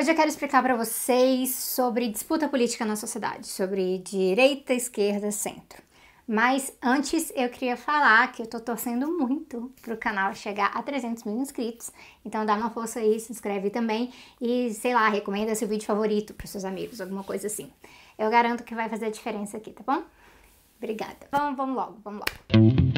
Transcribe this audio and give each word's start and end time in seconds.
Hoje 0.00 0.12
eu 0.12 0.16
quero 0.16 0.30
explicar 0.30 0.62
para 0.62 0.74
vocês 0.74 1.54
sobre 1.54 2.08
disputa 2.08 2.48
política 2.48 2.86
na 2.86 2.96
sociedade, 2.96 3.46
sobre 3.46 3.98
direita, 3.98 4.72
esquerda, 4.72 5.30
centro. 5.30 5.82
Mas 6.26 6.72
antes 6.82 7.30
eu 7.36 7.50
queria 7.50 7.76
falar 7.76 8.32
que 8.32 8.40
eu 8.40 8.46
tô 8.46 8.58
torcendo 8.58 9.06
muito 9.18 9.70
pro 9.82 9.98
canal 9.98 10.34
chegar 10.34 10.68
a 10.74 10.82
300 10.82 11.24
mil 11.24 11.36
inscritos. 11.36 11.92
Então 12.24 12.46
dá 12.46 12.54
uma 12.54 12.70
força 12.70 12.98
aí, 12.98 13.20
se 13.20 13.30
inscreve 13.30 13.68
também 13.68 14.10
e, 14.40 14.72
sei 14.72 14.94
lá, 14.94 15.06
recomenda 15.10 15.54
seu 15.54 15.68
vídeo 15.68 15.84
favorito 15.84 16.32
pros 16.32 16.48
seus 16.48 16.64
amigos, 16.64 16.98
alguma 16.98 17.22
coisa 17.22 17.46
assim. 17.48 17.70
Eu 18.18 18.30
garanto 18.30 18.64
que 18.64 18.74
vai 18.74 18.88
fazer 18.88 19.04
a 19.04 19.10
diferença 19.10 19.58
aqui, 19.58 19.70
tá 19.70 19.82
bom? 19.86 20.02
Obrigada. 20.78 21.28
Vamos, 21.30 21.58
vamos 21.58 21.76
logo, 21.76 21.98
vamos 22.02 22.20
logo. 22.20 22.89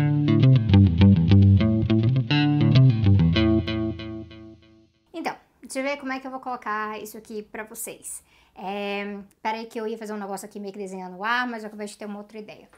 Deixa 5.73 5.79
eu 5.79 5.91
ver 5.91 5.99
como 5.99 6.13
é 6.13 6.21
que 6.21 6.27
eu 6.27 6.31
vou 6.31 6.41
colocar 6.41 7.01
isso 7.01 7.17
aqui 7.17 7.43
pra 7.43 7.65
vocês. 7.65 8.23
É, 8.55 9.19
peraí 9.41 9.65
que 9.65 9.81
eu 9.81 9.87
ia 9.87 9.97
fazer 9.97 10.13
um 10.13 10.19
negócio 10.19 10.45
aqui 10.45 10.61
meio 10.61 10.71
que 10.71 10.79
desenhando 10.79 11.17
o 11.17 11.25
ar, 11.25 11.47
mas 11.47 11.63
eu 11.63 11.69
acabei 11.69 11.87
de 11.87 11.97
ter 11.97 12.05
uma 12.05 12.19
outra 12.19 12.39
ideia. 12.39 12.69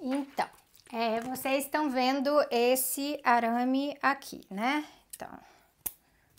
Então, 0.00 0.48
é, 0.92 1.20
vocês 1.22 1.64
estão 1.64 1.90
vendo 1.90 2.30
esse 2.48 3.20
arame 3.24 3.98
aqui, 4.00 4.46
né? 4.48 4.84
Então, 5.16 5.28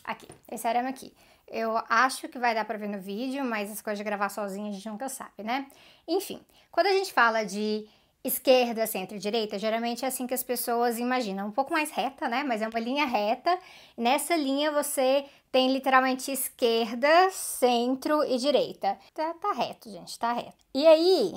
aqui, 0.06 0.28
esse 0.50 0.66
arame 0.66 0.88
aqui. 0.88 1.14
Eu 1.50 1.78
acho 1.90 2.30
que 2.30 2.40
vai 2.40 2.56
dar 2.56 2.64
pra 2.64 2.78
ver 2.78 2.88
no 2.88 2.98
vídeo, 2.98 3.44
mas 3.44 3.70
as 3.70 3.82
coisas 3.82 3.98
de 3.98 4.06
gravar 4.06 4.30
sozinha 4.30 4.70
a 4.70 4.74
gente 4.74 4.88
nunca 4.88 5.10
sabe, 5.10 5.44
né? 5.44 5.68
Enfim, 6.08 6.42
quando 6.72 6.88
a 6.88 6.94
gente 6.94 7.12
fala 7.12 7.44
de 7.44 7.86
esquerda, 8.24 8.86
centro 8.86 9.18
e 9.18 9.20
direita, 9.20 9.58
geralmente 9.58 10.06
é 10.06 10.08
assim 10.08 10.28
que 10.28 10.34
as 10.34 10.44
pessoas 10.44 11.00
imaginam. 11.00 11.48
Um 11.48 11.52
pouco 11.52 11.74
mais 11.74 11.92
reta, 11.92 12.28
né? 12.30 12.44
Mas 12.44 12.62
é 12.62 12.68
uma 12.68 12.80
linha 12.80 13.06
reta. 13.06 13.58
Nessa 13.98 14.36
linha 14.36 14.72
você 14.72 15.26
tem 15.52 15.72
literalmente 15.72 16.32
esquerda, 16.32 17.30
centro 17.32 18.24
e 18.24 18.38
direita. 18.38 18.98
Tá, 19.14 19.34
tá 19.34 19.52
reto, 19.54 19.90
gente, 19.90 20.18
tá 20.18 20.34
reto. 20.34 20.54
E 20.74 20.86
aí, 20.86 21.34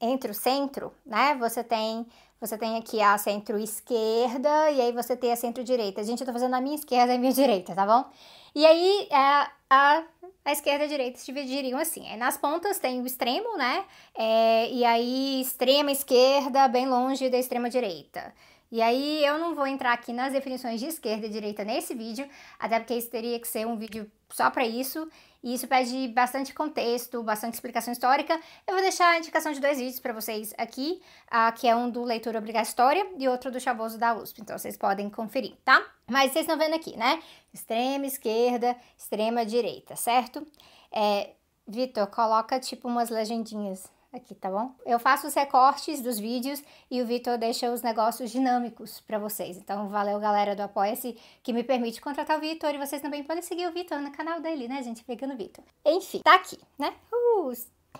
entre 0.00 0.30
o 0.30 0.34
centro, 0.34 0.92
né? 1.04 1.34
Você 1.36 1.62
tem 1.62 2.06
você 2.40 2.58
tem 2.58 2.76
aqui 2.76 3.00
a 3.00 3.16
centro-esquerda 3.16 4.72
e 4.72 4.80
aí 4.80 4.92
você 4.92 5.16
tem 5.16 5.30
a 5.30 5.36
centro-direita. 5.36 6.02
Gente, 6.02 6.22
eu 6.22 6.26
tô 6.26 6.32
fazendo 6.32 6.54
a 6.54 6.60
minha 6.60 6.74
esquerda 6.74 7.12
e 7.12 7.16
a 7.16 7.18
minha 7.18 7.32
direita, 7.32 7.72
tá 7.72 7.86
bom? 7.86 8.10
E 8.54 8.66
aí 8.66 9.08
a, 9.10 9.50
a, 9.70 10.04
a 10.44 10.52
esquerda 10.52 10.84
e 10.84 10.86
a 10.86 10.90
direita 10.90 11.18
se 11.18 11.26
dividiriam 11.32 11.78
assim. 11.78 12.08
Aí 12.08 12.16
nas 12.16 12.36
pontas 12.36 12.78
tem 12.78 13.00
o 13.00 13.06
extremo, 13.06 13.56
né? 13.56 13.84
É, 14.14 14.70
e 14.70 14.84
aí 14.84 15.40
extrema 15.40 15.90
esquerda 15.90 16.68
bem 16.68 16.88
longe 16.88 17.30
da 17.30 17.38
extrema 17.38 17.70
direita. 17.70 18.34
E 18.72 18.80
aí 18.80 19.22
eu 19.22 19.38
não 19.38 19.54
vou 19.54 19.66
entrar 19.66 19.92
aqui 19.92 20.14
nas 20.14 20.32
definições 20.32 20.80
de 20.80 20.86
esquerda 20.86 21.26
e 21.26 21.28
direita 21.30 21.62
nesse 21.62 21.94
vídeo, 21.94 22.26
até 22.58 22.80
porque 22.80 22.94
isso 22.94 23.10
teria 23.10 23.38
que 23.38 23.46
ser 23.46 23.66
um 23.66 23.76
vídeo 23.76 24.10
só 24.30 24.48
para 24.48 24.64
isso. 24.66 25.06
E 25.42 25.52
isso 25.52 25.68
pede 25.68 26.08
bastante 26.08 26.54
contexto, 26.54 27.22
bastante 27.22 27.52
explicação 27.52 27.92
histórica. 27.92 28.40
Eu 28.66 28.72
vou 28.72 28.82
deixar 28.82 29.10
a 29.10 29.18
indicação 29.18 29.52
de 29.52 29.60
dois 29.60 29.76
vídeos 29.76 30.00
para 30.00 30.14
vocês 30.14 30.54
aqui, 30.56 31.02
uh, 31.26 31.52
que 31.54 31.68
é 31.68 31.76
um 31.76 31.90
do 31.90 32.02
Leitura 32.02 32.38
Obrigatória 32.38 33.06
e 33.18 33.28
outro 33.28 33.50
do 33.50 33.60
Chavoso 33.60 33.98
da 33.98 34.14
USP. 34.14 34.40
Então 34.40 34.56
vocês 34.56 34.76
podem 34.78 35.10
conferir, 35.10 35.54
tá? 35.62 35.84
Mas 36.08 36.32
vocês 36.32 36.44
estão 36.44 36.56
vendo 36.56 36.74
aqui, 36.74 36.96
né? 36.96 37.22
Extrema 37.52 38.06
esquerda, 38.06 38.74
extrema 38.96 39.44
direita, 39.44 39.96
certo? 39.96 40.46
É, 40.90 41.32
Vitor, 41.68 42.06
coloca 42.06 42.58
tipo 42.58 42.88
umas 42.88 43.10
legendinhas 43.10 43.90
aqui, 44.12 44.34
tá 44.34 44.50
bom? 44.50 44.74
Eu 44.84 44.98
faço 44.98 45.26
os 45.26 45.34
recortes 45.34 46.00
dos 46.00 46.18
vídeos 46.18 46.62
e 46.90 47.00
o 47.00 47.06
Vitor 47.06 47.38
deixa 47.38 47.70
os 47.70 47.82
negócios 47.82 48.30
dinâmicos 48.30 49.00
para 49.00 49.18
vocês. 49.18 49.56
Então, 49.56 49.88
valeu 49.88 50.20
galera 50.20 50.54
do 50.54 50.62
Apoia-se 50.62 51.16
que 51.42 51.52
me 51.52 51.64
permite 51.64 52.00
contratar 52.00 52.36
o 52.36 52.40
Vitor 52.40 52.74
e 52.74 52.78
vocês 52.78 53.00
também 53.00 53.24
podem 53.24 53.42
seguir 53.42 53.66
o 53.66 53.72
Vitor 53.72 54.00
no 54.00 54.12
canal 54.12 54.40
dele, 54.40 54.68
né, 54.68 54.82
gente? 54.82 55.02
Pegando 55.02 55.34
o 55.34 55.36
Vitor. 55.36 55.64
Enfim, 55.84 56.20
tá 56.22 56.34
aqui, 56.34 56.58
né? 56.78 56.94
Uh, 57.12 57.52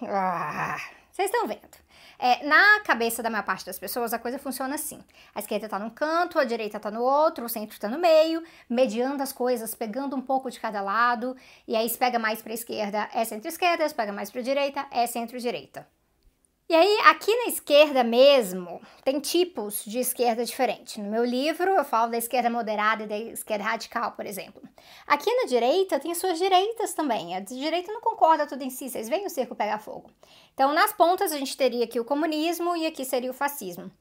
ah, 0.02 0.76
vocês 1.10 1.30
estão 1.30 1.46
vendo. 1.46 1.82
É, 2.18 2.44
na 2.46 2.80
cabeça 2.80 3.22
da 3.22 3.28
maior 3.28 3.44
parte 3.44 3.66
das 3.66 3.78
pessoas, 3.78 4.12
a 4.12 4.18
coisa 4.18 4.38
funciona 4.38 4.76
assim. 4.76 5.02
A 5.34 5.40
esquerda 5.40 5.68
tá 5.68 5.78
num 5.78 5.90
canto, 5.90 6.38
a 6.38 6.44
direita 6.44 6.78
tá 6.78 6.90
no 6.90 7.02
outro, 7.02 7.44
o 7.46 7.48
centro 7.48 7.78
tá 7.80 7.88
no 7.88 7.98
meio, 7.98 8.42
mediando 8.68 9.22
as 9.22 9.32
coisas, 9.32 9.74
pegando 9.74 10.14
um 10.14 10.22
pouco 10.22 10.50
de 10.50 10.60
cada 10.60 10.80
lado, 10.80 11.36
e 11.66 11.74
aí 11.74 11.88
se 11.88 11.98
pega 11.98 12.18
mais 12.18 12.40
pra 12.40 12.52
esquerda 12.52 13.08
é 13.12 13.24
centro-esquerda, 13.24 13.88
se 13.88 13.94
pega 13.94 14.12
mais 14.12 14.30
pra 14.30 14.40
direita 14.40 14.86
é 14.90 15.06
centro-direita. 15.06 15.86
E 16.72 16.74
aí, 16.74 16.98
aqui 17.04 17.30
na 17.36 17.48
esquerda 17.48 18.02
mesmo, 18.02 18.80
tem 19.04 19.20
tipos 19.20 19.84
de 19.84 19.98
esquerda 19.98 20.42
diferente. 20.42 20.98
No 21.02 21.10
meu 21.10 21.22
livro, 21.22 21.70
eu 21.70 21.84
falo 21.84 22.10
da 22.10 22.16
esquerda 22.16 22.48
moderada 22.48 23.02
e 23.02 23.06
da 23.06 23.18
esquerda 23.18 23.62
radical, 23.62 24.12
por 24.12 24.24
exemplo. 24.24 24.62
Aqui 25.06 25.30
na 25.34 25.44
direita, 25.44 26.00
tem 26.00 26.14
suas 26.14 26.38
direitas 26.38 26.94
também. 26.94 27.36
A 27.36 27.40
direita 27.40 27.92
não 27.92 28.00
concorda 28.00 28.46
tudo 28.46 28.64
em 28.64 28.70
si, 28.70 28.88
vocês 28.88 29.06
veem 29.06 29.26
o 29.26 29.28
circo 29.28 29.54
pegar 29.54 29.80
fogo. 29.80 30.10
Então, 30.54 30.72
nas 30.72 30.94
pontas, 30.94 31.30
a 31.30 31.36
gente 31.36 31.58
teria 31.58 31.84
aqui 31.84 32.00
o 32.00 32.06
comunismo 32.06 32.74
e 32.74 32.86
aqui 32.86 33.04
seria 33.04 33.30
o 33.30 33.34
fascismo. 33.34 33.92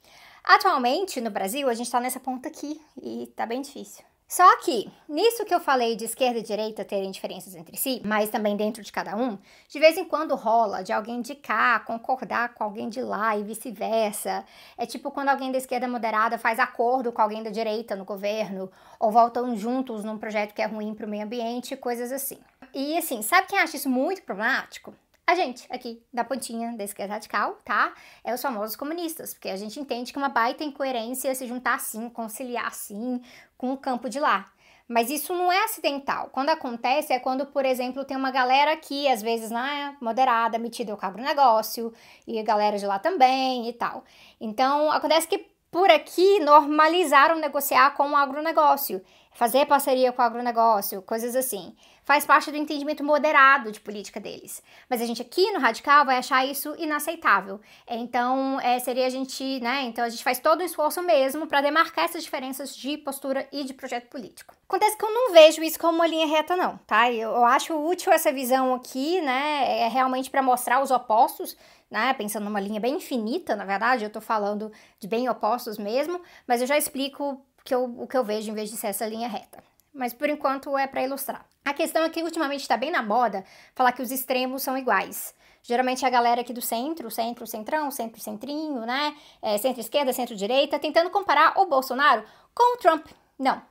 Atualmente, 0.41 1.19
no 1.19 1.29
Brasil, 1.29 1.67
a 1.67 1.73
gente 1.73 1.87
está 1.87 1.99
nessa 1.99 2.21
ponta 2.21 2.47
aqui 2.47 2.79
e 3.03 3.27
tá 3.35 3.45
bem 3.45 3.61
difícil. 3.61 4.05
Só 4.31 4.59
que, 4.59 4.89
nisso 5.09 5.43
que 5.43 5.53
eu 5.53 5.59
falei 5.59 5.93
de 5.97 6.05
esquerda 6.05 6.39
e 6.39 6.41
direita 6.41 6.85
terem 6.85 7.11
diferenças 7.11 7.53
entre 7.53 7.75
si, 7.75 8.01
mas 8.05 8.29
também 8.29 8.55
dentro 8.55 8.81
de 8.81 8.89
cada 8.89 9.13
um, 9.13 9.37
de 9.67 9.77
vez 9.77 9.97
em 9.97 10.05
quando 10.05 10.37
rola 10.37 10.81
de 10.81 10.93
alguém 10.93 11.19
de 11.19 11.35
cá 11.35 11.81
concordar 11.81 12.53
com 12.53 12.63
alguém 12.63 12.87
de 12.87 13.01
lá 13.01 13.35
e 13.35 13.43
vice-versa. 13.43 14.45
É 14.77 14.85
tipo 14.85 15.11
quando 15.11 15.27
alguém 15.27 15.51
da 15.51 15.57
esquerda 15.57 15.85
moderada 15.85 16.37
faz 16.37 16.59
acordo 16.59 17.11
com 17.11 17.21
alguém 17.21 17.43
da 17.43 17.49
direita 17.49 17.93
no 17.93 18.05
governo, 18.05 18.71
ou 18.97 19.11
voltam 19.11 19.53
juntos 19.53 20.05
num 20.05 20.17
projeto 20.17 20.53
que 20.53 20.61
é 20.61 20.65
ruim 20.65 20.95
para 20.95 21.05
o 21.05 21.09
meio 21.09 21.25
ambiente, 21.25 21.75
coisas 21.75 22.09
assim. 22.09 22.39
E 22.73 22.97
assim, 22.97 23.21
sabe 23.21 23.47
quem 23.49 23.59
acha 23.59 23.75
isso 23.75 23.89
muito 23.89 24.23
problemático? 24.23 24.93
A 25.31 25.35
gente 25.35 25.65
aqui 25.69 26.03
da 26.13 26.23
pontinha 26.23 26.75
da 26.75 26.83
esquerda 26.83 27.13
radical, 27.13 27.57
tá? 27.63 27.93
É 28.23 28.33
os 28.33 28.41
famosos 28.41 28.75
comunistas, 28.75 29.33
porque 29.33 29.49
a 29.49 29.55
gente 29.55 29.79
entende 29.79 30.11
que 30.11 30.17
uma 30.17 30.29
baita 30.29 30.63
incoerência 30.63 31.33
se 31.33 31.47
juntar 31.47 31.75
assim, 31.75 32.09
conciliar 32.09 32.67
assim 32.67 33.21
com 33.57 33.71
o 33.71 33.77
campo 33.77 34.09
de 34.09 34.19
lá. 34.19 34.51
Mas 34.87 35.09
isso 35.09 35.33
não 35.33 35.49
é 35.49 35.63
acidental. 35.63 36.29
Quando 36.33 36.49
acontece 36.49 37.13
é 37.13 37.19
quando, 37.19 37.45
por 37.45 37.63
exemplo, 37.63 38.03
tem 38.03 38.17
uma 38.17 38.29
galera 38.29 38.73
aqui, 38.73 39.07
às 39.07 39.21
vezes, 39.21 39.49
né, 39.49 39.95
moderada, 40.01 40.59
metida 40.59 40.91
ao 40.91 41.13
negócio 41.13 41.93
e 42.27 42.37
a 42.37 42.43
galera 42.43 42.77
de 42.77 42.85
lá 42.85 42.99
também 42.99 43.69
e 43.69 43.73
tal. 43.73 44.03
Então, 44.39 44.91
acontece 44.91 45.29
que 45.29 45.49
por 45.71 45.89
aqui 45.89 46.41
normalizaram 46.41 47.37
negociar 47.37 47.91
com 47.91 48.09
o 48.09 48.15
agronegócio 48.17 49.01
fazer 49.33 49.65
parceria 49.65 50.11
com 50.11 50.21
o 50.21 50.25
agronegócio, 50.25 51.01
coisas 51.01 51.35
assim. 51.35 51.75
Faz 52.03 52.25
parte 52.25 52.51
do 52.51 52.57
entendimento 52.57 53.03
moderado 53.03 53.71
de 53.71 53.79
política 53.79 54.19
deles. 54.19 54.61
Mas 54.89 55.01
a 55.01 55.05
gente 55.05 55.21
aqui 55.21 55.51
no 55.51 55.59
Radical 55.59 56.05
vai 56.05 56.17
achar 56.17 56.45
isso 56.45 56.75
inaceitável. 56.77 57.61
Então, 57.87 58.59
é, 58.59 58.79
seria 58.79 59.05
a 59.05 59.09
gente, 59.09 59.59
né? 59.59 59.83
Então, 59.83 60.03
a 60.03 60.09
gente 60.09 60.23
faz 60.23 60.39
todo 60.39 60.61
o 60.61 60.63
esforço 60.63 61.01
mesmo 61.01 61.47
para 61.47 61.61
demarcar 61.61 62.05
essas 62.05 62.23
diferenças 62.23 62.75
de 62.75 62.97
postura 62.97 63.47
e 63.51 63.63
de 63.63 63.73
projeto 63.73 64.09
político. 64.09 64.55
Acontece 64.67 64.97
que 64.97 65.05
eu 65.05 65.13
não 65.13 65.31
vejo 65.31 65.63
isso 65.63 65.79
como 65.79 65.95
uma 65.95 66.07
linha 66.07 66.27
reta, 66.27 66.55
não, 66.55 66.77
tá? 66.87 67.11
Eu, 67.11 67.29
eu 67.31 67.45
acho 67.45 67.73
útil 67.73 68.11
essa 68.11 68.31
visão 68.31 68.73
aqui, 68.73 69.21
né? 69.21 69.81
É 69.81 69.87
realmente 69.87 70.29
para 70.29 70.41
mostrar 70.41 70.81
os 70.81 70.91
opostos 70.91 71.55
né? 71.91 72.13
Pensando 72.13 72.45
numa 72.45 72.61
linha 72.61 72.79
bem 72.79 72.95
infinita, 72.95 73.53
na 73.53 73.65
verdade, 73.65 74.05
eu 74.05 74.09
tô 74.09 74.21
falando 74.21 74.71
de 74.97 75.09
bem 75.09 75.27
opostos 75.27 75.77
mesmo, 75.77 76.21
mas 76.47 76.61
eu 76.61 76.67
já 76.67 76.77
explico 76.77 77.45
que 77.63 77.73
eu, 77.73 77.83
o 77.83 78.07
que 78.07 78.17
eu 78.17 78.23
vejo 78.23 78.51
em 78.51 78.53
vez 78.53 78.69
de 78.69 78.77
ser 78.77 78.87
essa 78.87 79.05
linha 79.05 79.27
reta. 79.27 79.63
Mas 79.93 80.13
por 80.13 80.29
enquanto 80.29 80.77
é 80.77 80.87
para 80.87 81.03
ilustrar. 81.03 81.45
A 81.63 81.73
questão 81.73 82.03
é 82.03 82.09
que 82.09 82.23
ultimamente 82.23 82.61
está 82.61 82.77
bem 82.77 82.91
na 82.91 83.03
moda 83.03 83.43
falar 83.75 83.91
que 83.91 84.01
os 84.01 84.11
extremos 84.11 84.63
são 84.63 84.77
iguais. 84.77 85.35
Geralmente 85.63 86.05
a 86.05 86.09
galera 86.09 86.41
aqui 86.41 86.53
do 86.53 86.61
centro, 86.61 87.11
centro, 87.11 87.45
centrão, 87.45 87.91
centro, 87.91 88.19
centrinho, 88.19 88.81
né? 88.81 89.15
É, 89.41 89.57
centro-esquerda, 89.57 90.11
centro-direita, 90.11 90.79
tentando 90.79 91.11
comparar 91.11 91.53
o 91.59 91.67
Bolsonaro 91.67 92.23
com 92.55 92.75
o 92.75 92.77
Trump. 92.77 93.05
Não. 93.37 93.61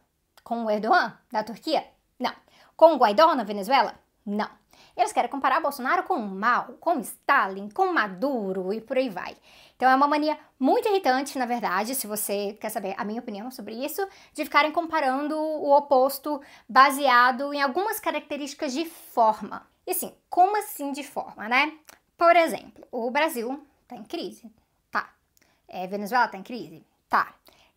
Com 0.45 0.65
o 0.65 0.71
Erdogan, 0.71 1.19
da 1.33 1.43
Turquia? 1.43 1.84
Não. 2.19 2.33
Com 2.77 2.95
o 2.95 2.97
Guaidó, 2.97 3.34
na 3.34 3.43
Venezuela? 3.43 3.95
Não. 4.25 4.59
Eles 5.01 5.15
querem 5.15 5.31
comparar 5.31 5.61
Bolsonaro 5.61 6.03
com 6.03 6.19
Mao, 6.19 6.75
com 6.79 7.01
Stalin, 7.01 7.71
com 7.71 7.91
Maduro 7.91 8.71
e 8.71 8.83
por 8.83 8.99
aí 8.99 9.09
vai. 9.09 9.35
Então 9.75 9.89
é 9.89 9.95
uma 9.95 10.07
mania 10.07 10.39
muito 10.59 10.87
irritante, 10.91 11.39
na 11.39 11.47
verdade, 11.47 11.95
se 11.95 12.07
você 12.07 12.55
quer 12.61 12.69
saber 12.69 12.95
a 12.99 13.03
minha 13.03 13.23
opinião 13.23 13.51
sobre 13.51 13.75
isso, 13.75 14.07
de 14.35 14.45
ficarem 14.45 14.71
comparando 14.71 15.35
o 15.39 15.75
oposto 15.75 16.39
baseado 16.69 17.55
em 17.55 17.63
algumas 17.63 17.99
características 17.99 18.75
de 18.75 18.85
forma. 18.85 19.67
E 19.87 19.93
assim, 19.93 20.15
como 20.29 20.59
assim 20.59 20.93
de 20.93 21.03
forma, 21.03 21.49
né? 21.49 21.73
Por 22.19 22.37
exemplo, 22.37 22.87
o 22.93 23.11
Brasil 23.11 23.59
tá 23.89 23.97
em 23.97 24.05
crise. 24.05 24.53
Tá. 24.91 25.09
É, 25.67 25.87
Venezuela 25.87 26.29
tá 26.29 26.37
em 26.37 26.43
crise? 26.43 26.85
Tá. 27.09 27.33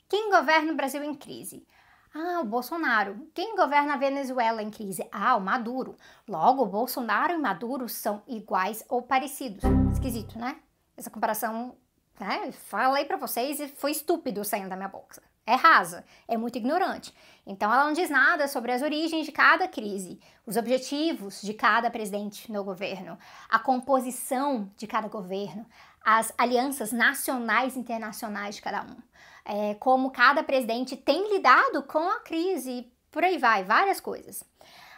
Quem 0.09 0.29
governa 0.29 0.73
o 0.73 0.75
Brasil 0.75 1.01
em 1.01 1.15
crise? 1.15 1.65
Ah, 2.15 2.41
o 2.41 2.45
Bolsonaro. 2.45 3.27
Quem 3.33 3.55
governa 3.55 3.95
a 3.95 3.97
Venezuela 3.97 4.61
em 4.61 4.69
crise? 4.69 5.07
Ah, 5.11 5.35
o 5.35 5.41
Maduro. 5.41 5.97
Logo, 6.27 6.63
Bolsonaro 6.65 7.33
e 7.33 7.37
Maduro 7.39 7.89
são 7.89 8.21
iguais 8.27 8.85
ou 8.87 9.01
parecidos. 9.01 9.63
Esquisito, 9.91 10.37
né? 10.37 10.57
Essa 10.95 11.09
comparação, 11.09 11.75
né? 12.19 12.51
Falei 12.51 13.05
para 13.05 13.17
vocês 13.17 13.59
e 13.59 13.67
foi 13.67 13.91
estúpido 13.91 14.45
saindo 14.45 14.69
da 14.69 14.75
minha 14.75 14.89
boca. 14.89 15.23
é 15.45 15.55
rasa, 15.55 16.05
é 16.27 16.37
muito 16.37 16.57
ignorante. 16.57 17.13
Então 17.45 17.71
ela 17.73 17.85
não 17.85 17.93
diz 17.93 18.09
nada 18.09 18.47
sobre 18.47 18.71
as 18.71 18.81
origens 18.81 19.25
de 19.25 19.31
cada 19.31 19.67
crise, 19.67 20.19
os 20.45 20.55
objetivos 20.55 21.41
de 21.41 21.53
cada 21.53 21.89
presidente 21.89 22.51
no 22.51 22.63
governo, 22.63 23.17
a 23.49 23.59
composição 23.59 24.71
de 24.77 24.87
cada 24.87 25.07
governo, 25.09 25.65
as 26.05 26.33
alianças 26.37 26.91
nacionais 26.91 27.75
e 27.75 27.79
internacionais 27.79 28.55
de 28.55 28.61
cada 28.61 28.83
um, 28.83 28.97
é, 29.45 29.75
como 29.75 30.11
cada 30.11 30.43
presidente 30.43 30.95
tem 30.95 31.33
lidado 31.33 31.83
com 31.83 32.09
a 32.09 32.19
crise, 32.19 32.91
por 33.11 33.23
aí 33.23 33.37
vai, 33.37 33.63
várias 33.63 33.99
coisas. 33.99 34.43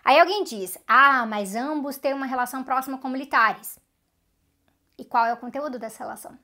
Aí 0.03 0.19
alguém 0.19 0.43
diz: 0.43 0.77
ah, 0.87 1.25
mas 1.25 1.55
ambos 1.55 1.97
têm 1.97 2.13
uma 2.13 2.25
relação 2.25 2.63
próxima 2.63 2.97
com 2.97 3.09
militares. 3.09 3.79
E 4.97 5.03
qual 5.03 5.25
é 5.25 5.33
o 5.33 5.37
conteúdo 5.37 5.77
dessa 5.77 6.03
relação? 6.03 6.37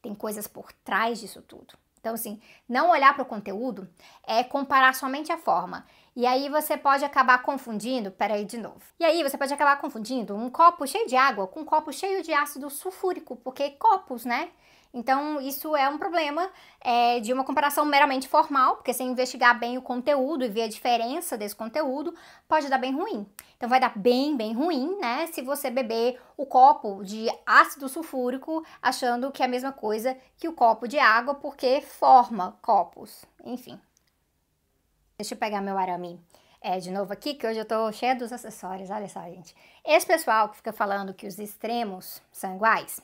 Tem 0.00 0.14
coisas 0.14 0.46
por 0.46 0.72
trás 0.72 1.20
disso 1.20 1.42
tudo. 1.42 1.74
Então, 2.00 2.14
assim, 2.14 2.40
não 2.68 2.90
olhar 2.90 3.12
para 3.12 3.22
o 3.22 3.26
conteúdo 3.26 3.88
é 4.26 4.44
comparar 4.44 4.94
somente 4.94 5.32
a 5.32 5.36
forma. 5.36 5.84
E 6.14 6.26
aí 6.26 6.48
você 6.48 6.76
pode 6.76 7.04
acabar 7.04 7.42
confundindo, 7.42 8.10
peraí 8.10 8.44
de 8.44 8.56
novo. 8.56 8.80
E 8.98 9.04
aí 9.04 9.22
você 9.22 9.36
pode 9.36 9.52
acabar 9.52 9.76
confundindo 9.80 10.34
um 10.34 10.48
copo 10.48 10.86
cheio 10.86 11.06
de 11.06 11.16
água 11.16 11.46
com 11.46 11.60
um 11.60 11.64
copo 11.64 11.92
cheio 11.92 12.22
de 12.22 12.32
ácido 12.32 12.70
sulfúrico, 12.70 13.36
porque 13.36 13.70
copos, 13.70 14.24
né? 14.24 14.50
Então, 14.92 15.40
isso 15.40 15.76
é 15.76 15.88
um 15.88 15.98
problema 15.98 16.50
é, 16.80 17.20
de 17.20 17.32
uma 17.32 17.44
comparação 17.44 17.84
meramente 17.84 18.26
formal, 18.26 18.76
porque 18.76 18.94
se 18.94 19.02
investigar 19.02 19.58
bem 19.58 19.76
o 19.76 19.82
conteúdo 19.82 20.44
e 20.44 20.48
ver 20.48 20.62
a 20.62 20.68
diferença 20.68 21.36
desse 21.36 21.54
conteúdo, 21.54 22.14
pode 22.48 22.68
dar 22.68 22.78
bem 22.78 22.94
ruim. 22.94 23.26
Então, 23.56 23.68
vai 23.68 23.78
dar 23.78 23.96
bem, 23.96 24.36
bem 24.36 24.54
ruim, 24.54 24.98
né? 24.98 25.26
Se 25.26 25.42
você 25.42 25.70
beber 25.70 26.18
o 26.36 26.46
copo 26.46 27.04
de 27.04 27.28
ácido 27.44 27.88
sulfúrico 27.88 28.64
achando 28.80 29.30
que 29.30 29.42
é 29.42 29.46
a 29.46 29.48
mesma 29.48 29.72
coisa 29.72 30.16
que 30.38 30.48
o 30.48 30.54
copo 30.54 30.88
de 30.88 30.98
água, 30.98 31.34
porque 31.34 31.82
forma 31.82 32.56
copos. 32.62 33.26
Enfim. 33.44 33.78
Deixa 35.18 35.34
eu 35.34 35.38
pegar 35.38 35.60
meu 35.60 35.76
arame 35.76 36.18
é, 36.60 36.78
de 36.78 36.90
novo 36.90 37.12
aqui, 37.12 37.34
que 37.34 37.46
hoje 37.46 37.58
eu 37.58 37.64
tô 37.64 37.90
cheia 37.92 38.16
dos 38.16 38.32
acessórios, 38.32 38.90
olha 38.90 39.08
só, 39.08 39.20
gente. 39.22 39.54
Esse 39.84 40.06
pessoal 40.06 40.48
que 40.48 40.56
fica 40.56 40.72
falando 40.72 41.14
que 41.14 41.26
os 41.26 41.38
extremos 41.38 42.22
são 42.32 42.56
iguais, 42.56 43.00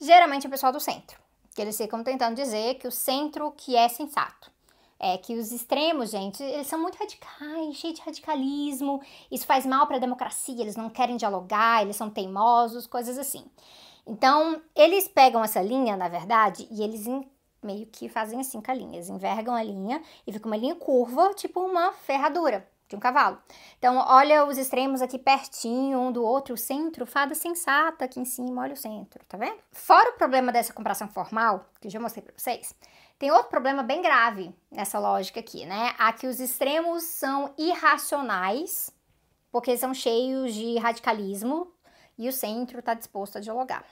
geralmente 0.00 0.44
é 0.44 0.48
o 0.48 0.50
pessoal 0.50 0.72
do 0.72 0.80
centro 0.80 1.21
que 1.54 1.62
eles 1.62 1.76
ficam 1.76 2.02
tentando 2.02 2.36
dizer 2.36 2.74
que 2.74 2.88
o 2.88 2.92
centro 2.92 3.52
que 3.52 3.76
é 3.76 3.88
sensato. 3.88 4.50
É 4.98 5.18
que 5.18 5.34
os 5.34 5.50
extremos, 5.50 6.10
gente, 6.10 6.42
eles 6.42 6.68
são 6.68 6.80
muito 6.80 6.96
radicais, 6.96 7.76
cheios 7.76 7.96
de 7.96 8.02
radicalismo. 8.02 9.02
Isso 9.30 9.44
faz 9.44 9.66
mal 9.66 9.86
para 9.86 9.96
a 9.96 10.00
democracia, 10.00 10.60
eles 10.60 10.76
não 10.76 10.88
querem 10.88 11.16
dialogar, 11.16 11.82
eles 11.82 11.96
são 11.96 12.08
teimosos, 12.08 12.86
coisas 12.86 13.18
assim. 13.18 13.44
Então, 14.06 14.62
eles 14.76 15.08
pegam 15.08 15.42
essa 15.42 15.60
linha, 15.60 15.96
na 15.96 16.08
verdade, 16.08 16.68
e 16.70 16.82
eles 16.82 17.06
meio 17.60 17.86
que 17.86 18.08
fazem 18.08 18.40
assim 18.40 18.60
com 18.60 18.70
a 18.70 18.74
linha. 18.74 18.96
Eles 18.96 19.08
envergam 19.08 19.54
a 19.54 19.62
linha 19.62 20.02
e 20.26 20.32
fica 20.32 20.46
uma 20.46 20.56
linha 20.56 20.76
curva, 20.76 21.34
tipo 21.34 21.60
uma 21.60 21.92
ferradura 21.92 22.71
de 22.92 22.96
um 22.96 23.00
cavalo. 23.00 23.38
Então, 23.78 23.96
olha 24.06 24.44
os 24.44 24.58
extremos 24.58 25.00
aqui 25.00 25.18
pertinho 25.18 25.98
um 25.98 26.12
do 26.12 26.22
outro, 26.22 26.54
o 26.54 26.58
centro, 26.58 27.06
fada 27.06 27.34
sensata 27.34 28.04
aqui 28.04 28.20
em 28.20 28.24
cima, 28.24 28.62
olha 28.62 28.74
o 28.74 28.76
centro, 28.76 29.24
tá 29.26 29.38
vendo? 29.38 29.58
Fora 29.72 30.10
o 30.10 30.18
problema 30.18 30.52
dessa 30.52 30.72
comparação 30.72 31.08
formal, 31.08 31.66
que 31.80 31.88
eu 31.88 31.90
já 31.90 31.98
mostrei 31.98 32.22
pra 32.22 32.34
vocês, 32.36 32.74
tem 33.18 33.30
outro 33.30 33.48
problema 33.48 33.82
bem 33.82 34.02
grave 34.02 34.54
nessa 34.70 34.98
lógica 34.98 35.40
aqui, 35.40 35.64
né? 35.64 35.94
Aqui 35.98 36.26
os 36.26 36.38
extremos 36.38 37.02
são 37.04 37.54
irracionais, 37.56 38.94
porque 39.50 39.76
são 39.76 39.94
cheios 39.94 40.52
de 40.54 40.78
radicalismo, 40.78 41.72
e 42.18 42.28
o 42.28 42.32
centro 42.32 42.78
está 42.78 42.92
disposto 42.92 43.38
a 43.38 43.40
dialogar. 43.40 43.84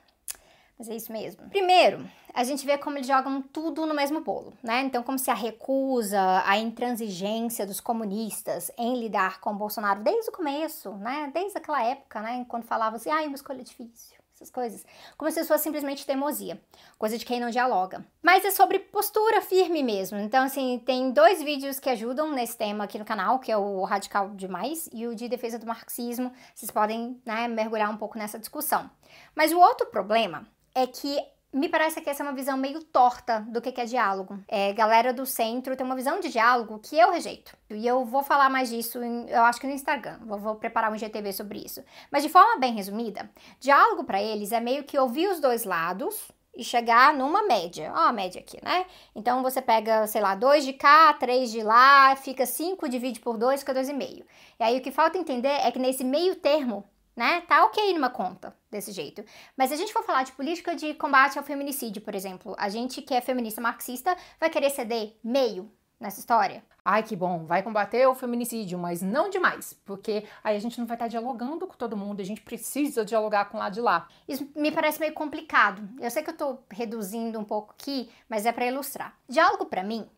Mas 0.80 0.88
é 0.88 0.96
isso 0.96 1.12
mesmo. 1.12 1.46
Primeiro, 1.50 2.08
a 2.32 2.42
gente 2.42 2.64
vê 2.64 2.78
como 2.78 2.96
eles 2.96 3.06
jogam 3.06 3.42
tudo 3.42 3.84
no 3.84 3.92
mesmo 3.92 4.22
bolo, 4.22 4.54
né? 4.62 4.80
Então, 4.80 5.02
como 5.02 5.18
se 5.18 5.30
a 5.30 5.34
recusa, 5.34 6.42
a 6.46 6.56
intransigência 6.56 7.66
dos 7.66 7.80
comunistas 7.80 8.72
em 8.78 8.98
lidar 8.98 9.42
com 9.42 9.54
Bolsonaro 9.54 10.02
desde 10.02 10.30
o 10.30 10.32
começo, 10.32 10.92
né? 10.92 11.30
Desde 11.34 11.58
aquela 11.58 11.84
época, 11.84 12.22
né? 12.22 12.46
Quando 12.48 12.64
falava 12.64 12.96
assim, 12.96 13.10
ah, 13.10 13.20
uma 13.24 13.34
escolha 13.34 13.62
difícil, 13.62 14.16
essas 14.34 14.48
coisas. 14.48 14.86
Como 15.18 15.30
se 15.30 15.44
fosse 15.44 15.64
simplesmente 15.64 16.06
teimosia, 16.06 16.58
coisa 16.98 17.18
de 17.18 17.26
quem 17.26 17.38
não 17.38 17.50
dialoga. 17.50 18.02
Mas 18.22 18.42
é 18.46 18.50
sobre 18.50 18.78
postura 18.78 19.42
firme 19.42 19.82
mesmo. 19.82 20.18
Então, 20.18 20.44
assim, 20.44 20.82
tem 20.86 21.10
dois 21.10 21.42
vídeos 21.42 21.78
que 21.78 21.90
ajudam 21.90 22.30
nesse 22.30 22.56
tema 22.56 22.84
aqui 22.84 22.98
no 22.98 23.04
canal, 23.04 23.38
que 23.38 23.52
é 23.52 23.56
o 23.58 23.84
Radical 23.84 24.30
Demais 24.30 24.88
e 24.94 25.06
o 25.06 25.14
de 25.14 25.28
Defesa 25.28 25.58
do 25.58 25.66
Marxismo. 25.66 26.32
Vocês 26.54 26.70
podem, 26.70 27.20
né, 27.26 27.46
mergulhar 27.48 27.90
um 27.90 27.98
pouco 27.98 28.16
nessa 28.16 28.38
discussão. 28.38 28.90
Mas 29.34 29.52
o 29.52 29.58
outro 29.58 29.86
problema 29.88 30.46
é 30.74 30.86
que 30.86 31.18
me 31.52 31.68
parece 31.68 32.00
que 32.00 32.08
essa 32.08 32.22
é 32.22 32.26
uma 32.26 32.32
visão 32.32 32.56
meio 32.56 32.82
torta 32.84 33.40
do 33.48 33.60
que 33.60 33.80
é 33.80 33.84
diálogo. 33.84 34.38
É, 34.46 34.72
galera 34.72 35.12
do 35.12 35.26
centro 35.26 35.76
tem 35.76 35.84
uma 35.84 35.96
visão 35.96 36.20
de 36.20 36.28
diálogo 36.28 36.78
que 36.78 36.96
eu 36.96 37.10
rejeito. 37.10 37.56
E 37.70 37.86
eu 37.86 38.04
vou 38.04 38.22
falar 38.22 38.48
mais 38.48 38.70
disso, 38.70 39.02
em, 39.02 39.28
eu 39.28 39.42
acho 39.42 39.60
que 39.60 39.66
no 39.66 39.72
Instagram. 39.72 40.18
Vou, 40.24 40.38
vou 40.38 40.54
preparar 40.54 40.92
um 40.92 40.96
GTV 40.96 41.32
sobre 41.32 41.58
isso. 41.58 41.82
Mas 42.10 42.22
de 42.22 42.28
forma 42.28 42.60
bem 42.60 42.74
resumida, 42.74 43.28
diálogo 43.58 44.04
para 44.04 44.22
eles 44.22 44.52
é 44.52 44.60
meio 44.60 44.84
que 44.84 44.98
ouvir 44.98 45.28
os 45.28 45.40
dois 45.40 45.64
lados 45.64 46.30
e 46.54 46.62
chegar 46.62 47.14
numa 47.14 47.42
média. 47.42 47.92
Ó, 47.94 47.98
a 47.98 48.12
média 48.12 48.40
aqui, 48.40 48.58
né? 48.62 48.86
Então 49.14 49.42
você 49.42 49.60
pega, 49.60 50.06
sei 50.06 50.20
lá, 50.20 50.36
dois 50.36 50.64
de 50.64 50.72
cá, 50.72 51.12
três 51.14 51.50
de 51.50 51.62
lá, 51.62 52.14
fica 52.14 52.46
cinco, 52.46 52.88
divide 52.88 53.18
por 53.18 53.36
dois, 53.36 53.60
fica 53.60 53.74
dois 53.74 53.88
e 53.88 53.92
meio. 53.92 54.24
E 54.58 54.62
aí 54.62 54.78
o 54.78 54.80
que 54.80 54.92
falta 54.92 55.18
entender 55.18 55.48
é 55.48 55.70
que 55.72 55.78
nesse 55.80 56.04
meio 56.04 56.36
termo 56.36 56.84
né? 57.14 57.42
Tá 57.42 57.64
ok 57.64 57.92
numa 57.94 58.10
conta 58.10 58.56
desse 58.70 58.92
jeito. 58.92 59.24
Mas 59.56 59.68
se 59.68 59.74
a 59.74 59.78
gente 59.78 59.92
for 59.92 60.02
falar 60.02 60.22
de 60.22 60.32
política 60.32 60.74
de 60.74 60.94
combate 60.94 61.38
ao 61.38 61.44
feminicídio, 61.44 62.02
por 62.02 62.14
exemplo, 62.14 62.54
a 62.58 62.68
gente 62.68 63.02
que 63.02 63.14
é 63.14 63.20
feminista 63.20 63.60
marxista 63.60 64.16
vai 64.38 64.50
querer 64.50 64.70
ceder 64.70 65.16
meio 65.22 65.70
nessa 65.98 66.20
história? 66.20 66.64
Ai, 66.82 67.02
que 67.02 67.14
bom, 67.14 67.44
vai 67.44 67.62
combater 67.62 68.06
o 68.06 68.14
feminicídio, 68.14 68.78
mas 68.78 69.02
não 69.02 69.28
demais, 69.28 69.74
porque 69.84 70.24
aí 70.42 70.56
a 70.56 70.60
gente 70.60 70.78
não 70.78 70.86
vai 70.86 70.96
estar 70.96 71.08
dialogando 71.08 71.66
com 71.66 71.76
todo 71.76 71.96
mundo, 71.96 72.20
a 72.20 72.24
gente 72.24 72.40
precisa 72.40 73.04
dialogar 73.04 73.44
com 73.46 73.58
o 73.58 73.60
lado 73.60 73.74
de 73.74 73.80
lá. 73.82 74.08
Isso 74.26 74.50
me 74.56 74.72
parece 74.72 74.98
meio 74.98 75.12
complicado. 75.12 75.86
Eu 76.00 76.10
sei 76.10 76.22
que 76.22 76.30
eu 76.30 76.36
tô 76.36 76.58
reduzindo 76.70 77.38
um 77.38 77.44
pouco 77.44 77.74
aqui, 77.78 78.10
mas 78.28 78.46
é 78.46 78.52
para 78.52 78.66
ilustrar. 78.66 79.14
Diálogo 79.28 79.66
para 79.66 79.84
mim 79.84 80.08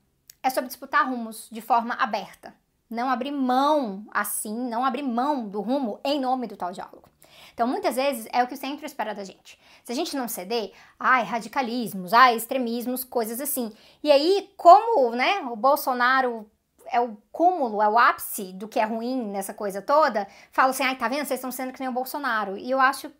é 0.41 0.51
sobre 0.51 0.69
disputar 0.69 1.09
rumos 1.09 1.49
de 1.51 1.61
forma 1.61 1.95
aberta 1.95 2.55
não 2.93 3.11
abrir 3.11 3.33
mão 3.33 4.05
assim, 4.13 4.55
não 4.69 4.85
abrir 4.85 5.03
mão 5.03 5.49
do 5.49 5.61
rumo 5.61 5.99
em 6.05 6.21
nome 6.21 6.47
do 6.47 6.57
tal 6.57 6.73
diálogo. 6.73 7.09
Então, 7.55 7.67
muitas 7.67 7.97
vezes 7.97 8.27
é 8.33 8.43
o 8.43 8.47
que 8.47 8.55
o 8.55 8.57
centro 8.57 8.87
espera 8.87 9.15
da 9.15 9.25
gente. 9.25 9.59
Se 9.85 9.93
a 9.93 9.95
gente 9.95 10.17
não 10.17 10.29
ceder, 10.29 10.73
ai, 10.99 11.23
radicalismos, 11.25 12.13
ai, 12.13 12.37
extremismos, 12.37 13.05
coisas 13.05 13.41
assim. 13.41 13.73
E 14.03 14.11
aí, 14.11 14.51
como, 14.57 15.11
né, 15.11 15.41
o 15.41 15.57
Bolsonaro 15.57 16.51
é 16.91 17.01
o 17.01 17.17
cúmulo, 17.31 17.81
é 17.81 17.89
o 17.89 17.99
ápice 17.99 18.53
do 18.53 18.69
que 18.69 18.79
é 18.79 18.85
ruim 18.85 19.23
nessa 19.25 19.55
coisa 19.55 19.81
toda, 19.81 20.27
fala 20.51 20.71
assim, 20.71 20.83
ai, 20.83 20.97
tá 20.97 21.09
vendo, 21.09 21.25
vocês 21.25 21.39
estão 21.39 21.51
sendo 21.51 21.73
que 21.73 21.81
nem 21.81 21.89
o 21.89 21.93
Bolsonaro. 21.93 22.57
E 22.57 22.71
eu 22.71 22.81
acho 22.81 23.11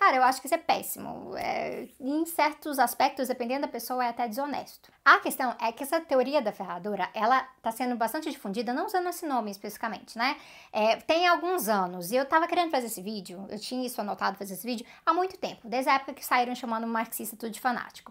Cara, 0.00 0.16
eu 0.16 0.22
acho 0.22 0.40
que 0.40 0.46
isso 0.46 0.54
é 0.54 0.58
péssimo. 0.58 1.36
É, 1.36 1.86
em 2.00 2.24
certos 2.24 2.78
aspectos, 2.78 3.28
dependendo 3.28 3.60
da 3.60 3.68
pessoa, 3.68 4.02
é 4.02 4.08
até 4.08 4.26
desonesto. 4.26 4.90
A 5.04 5.18
questão 5.18 5.54
é 5.60 5.70
que 5.72 5.82
essa 5.82 6.00
teoria 6.00 6.40
da 6.40 6.50
ferradura, 6.52 7.10
ela 7.12 7.46
tá 7.60 7.70
sendo 7.70 7.94
bastante 7.96 8.30
difundida, 8.30 8.72
não 8.72 8.86
usando 8.86 9.10
esse 9.10 9.26
nome 9.26 9.50
especificamente, 9.50 10.16
né? 10.16 10.38
É, 10.72 10.96
tem 10.96 11.28
alguns 11.28 11.68
anos, 11.68 12.10
e 12.10 12.16
eu 12.16 12.24
tava 12.24 12.48
querendo 12.48 12.70
fazer 12.70 12.86
esse 12.86 13.02
vídeo, 13.02 13.46
eu 13.50 13.58
tinha 13.58 13.86
isso 13.86 14.00
anotado 14.00 14.38
fazer 14.38 14.54
esse 14.54 14.66
vídeo 14.66 14.86
há 15.04 15.12
muito 15.12 15.36
tempo, 15.36 15.68
desde 15.68 15.90
a 15.90 15.96
época 15.96 16.14
que 16.14 16.24
saíram 16.24 16.54
chamando 16.54 16.84
o 16.84 16.88
marxista 16.88 17.36
tudo 17.36 17.50
de 17.50 17.60
fanático. 17.60 18.10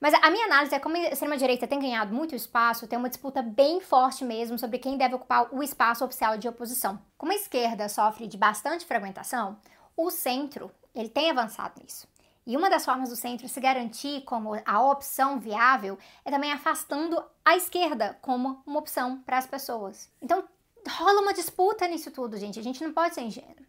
Mas 0.00 0.14
a 0.14 0.30
minha 0.30 0.46
análise 0.46 0.74
é 0.74 0.78
como 0.78 0.96
a 0.96 1.10
extrema-direita 1.10 1.66
tem 1.66 1.78
ganhado 1.78 2.14
muito 2.14 2.34
espaço, 2.34 2.86
tem 2.88 2.98
uma 2.98 3.10
disputa 3.10 3.42
bem 3.42 3.82
forte 3.82 4.24
mesmo 4.24 4.58
sobre 4.58 4.78
quem 4.78 4.96
deve 4.96 5.16
ocupar 5.16 5.54
o 5.54 5.62
espaço 5.62 6.06
oficial 6.06 6.38
de 6.38 6.48
oposição. 6.48 6.98
Como 7.18 7.32
a 7.32 7.36
esquerda 7.36 7.86
sofre 7.86 8.26
de 8.26 8.38
bastante 8.38 8.86
fragmentação, 8.86 9.58
o 9.94 10.10
centro 10.10 10.70
ele 11.00 11.08
tem 11.08 11.30
avançado 11.30 11.80
nisso. 11.82 12.06
E 12.46 12.56
uma 12.56 12.70
das 12.70 12.84
formas 12.84 13.10
do 13.10 13.16
centro 13.16 13.46
se 13.46 13.60
garantir 13.60 14.22
como 14.22 14.54
a 14.64 14.82
opção 14.82 15.38
viável 15.38 15.98
é 16.24 16.30
também 16.30 16.50
afastando 16.50 17.22
a 17.44 17.54
esquerda 17.54 18.18
como 18.22 18.62
uma 18.66 18.78
opção 18.78 19.20
para 19.20 19.36
as 19.36 19.46
pessoas. 19.46 20.10
Então, 20.22 20.42
rola 20.88 21.20
uma 21.20 21.34
disputa 21.34 21.86
nisso 21.86 22.10
tudo, 22.10 22.38
gente. 22.38 22.58
A 22.58 22.62
gente 22.62 22.82
não 22.82 22.92
pode 22.92 23.14
ser 23.14 23.20
ingênuo. 23.20 23.66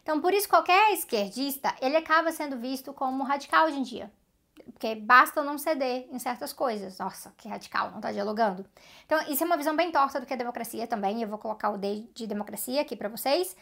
Então, 0.00 0.20
por 0.20 0.32
isso, 0.32 0.48
qualquer 0.48 0.92
esquerdista, 0.92 1.74
ele 1.80 1.96
acaba 1.96 2.30
sendo 2.30 2.56
visto 2.56 2.92
como 2.92 3.24
radical 3.24 3.66
hoje 3.66 3.78
em 3.78 3.82
dia. 3.82 4.12
Porque 4.72 4.94
basta 4.94 5.42
não 5.42 5.58
ceder 5.58 6.06
em 6.12 6.18
certas 6.20 6.52
coisas. 6.52 6.98
Nossa, 6.98 7.34
que 7.36 7.48
radical, 7.48 7.90
não 7.90 7.96
está 7.96 8.12
dialogando. 8.12 8.64
Então, 9.06 9.20
isso 9.28 9.42
é 9.42 9.46
uma 9.46 9.56
visão 9.56 9.74
bem 9.74 9.90
torta 9.90 10.20
do 10.20 10.26
que 10.26 10.32
é 10.32 10.36
democracia 10.36 10.86
também. 10.86 11.20
Eu 11.20 11.28
vou 11.28 11.38
colocar 11.38 11.70
o 11.70 11.76
D 11.76 12.04
de 12.14 12.28
democracia 12.28 12.80
aqui 12.80 12.94
para 12.94 13.08
vocês. 13.08 13.56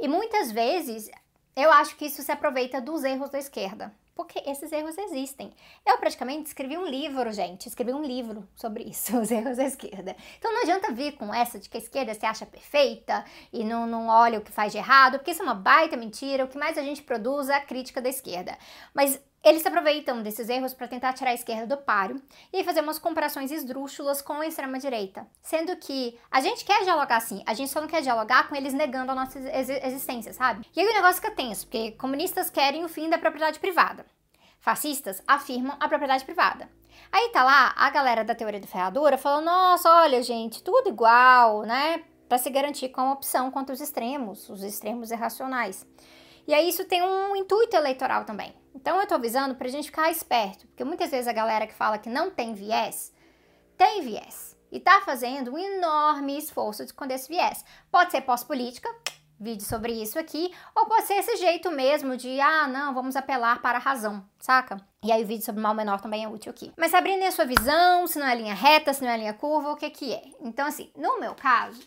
E 0.00 0.08
muitas 0.08 0.50
vezes 0.50 1.10
eu 1.56 1.70
acho 1.72 1.96
que 1.96 2.06
isso 2.06 2.22
se 2.22 2.32
aproveita 2.32 2.80
dos 2.80 3.04
erros 3.04 3.30
da 3.30 3.38
esquerda, 3.38 3.94
porque 4.14 4.42
esses 4.46 4.72
erros 4.72 4.96
existem. 4.98 5.52
Eu 5.86 5.98
praticamente 5.98 6.48
escrevi 6.48 6.76
um 6.76 6.86
livro, 6.86 7.32
gente, 7.32 7.68
escrevi 7.68 7.92
um 7.92 8.02
livro 8.02 8.48
sobre 8.56 8.84
isso, 8.84 9.16
os 9.20 9.30
erros 9.30 9.56
da 9.56 9.64
esquerda. 9.64 10.16
Então 10.38 10.52
não 10.52 10.62
adianta 10.62 10.92
vir 10.92 11.12
com 11.12 11.32
essa 11.32 11.58
de 11.58 11.68
que 11.68 11.76
a 11.76 11.80
esquerda 11.80 12.14
se 12.14 12.26
acha 12.26 12.44
perfeita 12.46 13.24
e 13.52 13.64
não, 13.64 13.86
não 13.86 14.08
olha 14.08 14.38
o 14.38 14.42
que 14.42 14.52
faz 14.52 14.72
de 14.72 14.78
errado, 14.78 15.18
porque 15.18 15.30
isso 15.30 15.42
é 15.42 15.44
uma 15.44 15.54
baita 15.54 15.96
mentira. 15.96 16.44
O 16.44 16.48
que 16.48 16.58
mais 16.58 16.76
a 16.76 16.82
gente 16.82 17.02
produz 17.02 17.48
é 17.48 17.54
a 17.54 17.64
crítica 17.64 18.02
da 18.02 18.08
esquerda. 18.08 18.56
Mas 18.92 19.20
Eles 19.44 19.60
se 19.60 19.68
aproveitam 19.68 20.22
desses 20.22 20.48
erros 20.48 20.72
para 20.72 20.88
tentar 20.88 21.12
tirar 21.12 21.32
a 21.32 21.34
esquerda 21.34 21.76
do 21.76 21.82
páreo 21.82 22.20
e 22.50 22.64
fazer 22.64 22.80
umas 22.80 22.98
comparações 22.98 23.50
esdrúxulas 23.50 24.22
com 24.22 24.40
a 24.40 24.46
extrema-direita. 24.46 25.26
Sendo 25.42 25.76
que 25.76 26.18
a 26.30 26.40
gente 26.40 26.64
quer 26.64 26.82
dialogar 26.82 27.20
sim, 27.20 27.42
a 27.46 27.52
gente 27.52 27.70
só 27.70 27.78
não 27.78 27.86
quer 27.86 28.00
dialogar 28.00 28.48
com 28.48 28.56
eles 28.56 28.72
negando 28.72 29.12
a 29.12 29.14
nossa 29.14 29.38
ex 29.38 29.68
existência, 29.68 30.32
sabe? 30.32 30.66
E 30.74 30.80
aí 30.80 30.88
o 30.88 30.94
negócio 30.94 31.16
fica 31.16 31.30
tenso, 31.30 31.66
porque 31.66 31.92
comunistas 31.92 32.48
querem 32.48 32.84
o 32.84 32.88
fim 32.88 33.10
da 33.10 33.18
propriedade 33.18 33.58
privada. 33.58 34.06
Fascistas 34.60 35.22
afirmam 35.26 35.76
a 35.78 35.88
propriedade 35.88 36.24
privada. 36.24 36.66
Aí 37.12 37.28
tá 37.28 37.44
lá 37.44 37.74
a 37.76 37.90
galera 37.90 38.24
da 38.24 38.34
teoria 38.34 38.60
da 38.60 38.66
ferradura 38.66 39.18
falando: 39.18 39.44
nossa, 39.44 39.90
olha, 39.90 40.22
gente, 40.22 40.62
tudo 40.62 40.88
igual, 40.88 41.64
né? 41.64 42.02
Para 42.26 42.38
se 42.38 42.48
garantir 42.48 42.88
com 42.88 43.02
a 43.02 43.12
opção 43.12 43.50
contra 43.50 43.74
os 43.74 43.80
extremos, 43.82 44.48
os 44.48 44.62
extremos 44.62 45.10
irracionais. 45.10 45.86
E 46.48 46.54
aí 46.54 46.66
isso 46.66 46.86
tem 46.86 47.02
um 47.02 47.36
intuito 47.36 47.76
eleitoral 47.76 48.24
também. 48.24 48.54
Então 48.74 49.00
eu 49.00 49.06
tô 49.06 49.14
avisando 49.14 49.54
pra 49.54 49.68
gente 49.68 49.86
ficar 49.86 50.10
esperto, 50.10 50.66
porque 50.66 50.84
muitas 50.84 51.10
vezes 51.10 51.28
a 51.28 51.32
galera 51.32 51.66
que 51.66 51.74
fala 51.74 51.98
que 51.98 52.08
não 52.08 52.30
tem 52.30 52.54
viés, 52.54 53.14
tem 53.76 54.02
viés. 54.02 54.56
E 54.72 54.80
tá 54.80 55.00
fazendo 55.02 55.52
um 55.52 55.58
enorme 55.58 56.36
esforço 56.36 56.82
de 56.82 56.90
esconder 56.90 57.14
esse 57.14 57.28
viés. 57.28 57.64
Pode 57.92 58.10
ser 58.10 58.22
pós-política, 58.22 58.88
vídeo 59.38 59.64
sobre 59.64 59.92
isso 59.92 60.18
aqui, 60.18 60.52
ou 60.74 60.86
pode 60.86 61.04
ser 61.04 61.14
esse 61.14 61.36
jeito 61.36 61.70
mesmo 61.70 62.16
de, 62.16 62.40
ah, 62.40 62.66
não, 62.66 62.92
vamos 62.92 63.14
apelar 63.14 63.62
para 63.62 63.78
a 63.78 63.80
razão, 63.80 64.24
saca? 64.38 64.76
E 65.04 65.12
aí 65.12 65.22
o 65.22 65.26
vídeo 65.26 65.44
sobre 65.44 65.60
mal 65.60 65.74
menor 65.74 66.00
também 66.00 66.24
é 66.24 66.28
útil 66.28 66.50
aqui. 66.50 66.72
Mas 66.76 66.92
abrindo 66.92 67.22
a 67.22 67.30
sua 67.30 67.44
visão, 67.44 68.06
se 68.08 68.18
não 68.18 68.26
é 68.26 68.34
linha 68.34 68.54
reta, 68.54 68.92
se 68.92 69.02
não 69.02 69.10
é 69.10 69.16
linha 69.16 69.34
curva, 69.34 69.70
o 69.70 69.76
que 69.76 69.88
que 69.90 70.12
é? 70.12 70.24
Então 70.40 70.66
assim, 70.66 70.90
no 70.96 71.20
meu 71.20 71.34
caso, 71.34 71.80